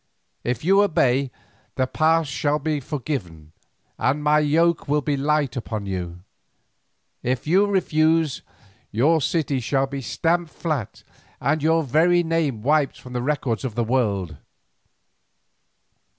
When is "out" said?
13.01-13.05